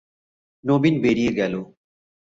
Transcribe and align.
নবীন 0.63 0.95
বেরিয়ে 1.03 1.31
গেল। 1.33 1.53